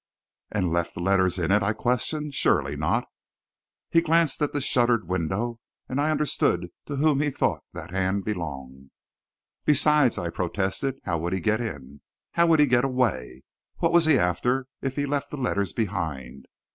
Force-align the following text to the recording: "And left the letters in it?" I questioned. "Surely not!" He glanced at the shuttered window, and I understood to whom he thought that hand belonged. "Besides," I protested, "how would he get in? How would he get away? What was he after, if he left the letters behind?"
"And 0.51 0.71
left 0.73 0.95
the 0.95 0.99
letters 0.99 1.37
in 1.37 1.51
it?" 1.51 1.61
I 1.61 1.73
questioned. 1.73 2.33
"Surely 2.33 2.75
not!" 2.75 3.05
He 3.91 4.01
glanced 4.01 4.41
at 4.41 4.51
the 4.51 4.59
shuttered 4.59 5.07
window, 5.07 5.59
and 5.87 6.01
I 6.01 6.09
understood 6.09 6.69
to 6.87 6.95
whom 6.95 7.21
he 7.21 7.29
thought 7.29 7.61
that 7.73 7.91
hand 7.91 8.25
belonged. 8.25 8.89
"Besides," 9.63 10.17
I 10.17 10.31
protested, 10.31 10.97
"how 11.03 11.19
would 11.19 11.33
he 11.33 11.39
get 11.39 11.61
in? 11.61 12.01
How 12.31 12.47
would 12.47 12.59
he 12.59 12.65
get 12.65 12.83
away? 12.83 13.43
What 13.77 13.93
was 13.93 14.05
he 14.07 14.17
after, 14.17 14.65
if 14.81 14.95
he 14.95 15.05
left 15.05 15.29
the 15.29 15.37
letters 15.37 15.71
behind?" 15.71 16.47